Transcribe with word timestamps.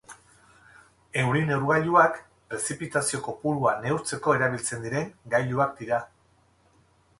Euri-neurgailuak 1.23 2.17
prezipitazio 2.53 3.21
kopurua 3.29 3.75
neurtzeko 3.85 4.35
erabiltzen 4.41 4.85
diren 4.89 5.15
gailuak 5.37 5.79
dira. 5.83 6.05